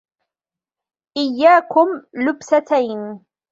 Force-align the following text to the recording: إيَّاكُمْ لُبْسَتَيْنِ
إيَّاكُمْ 1.17 1.87
لُبْسَتَيْنِ 2.13 3.25